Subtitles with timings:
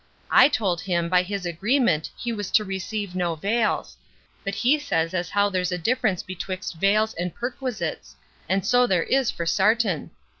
[0.31, 3.97] I told him, by his agreement he was to receive no vails;
[4.43, 8.15] but he says as how there's a difference betwixt vails and perquisites;
[8.49, 10.09] and so there is for sartain.